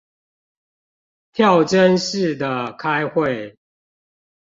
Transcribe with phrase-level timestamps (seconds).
[1.31, 3.55] 跳針式的開會